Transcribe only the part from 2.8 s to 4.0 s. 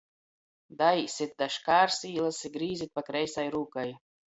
pa kreisai rūkai!